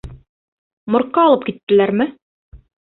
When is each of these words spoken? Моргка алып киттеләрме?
Моргка 0.95 1.27
алып 1.27 1.47
киттеләрме? 1.53 2.13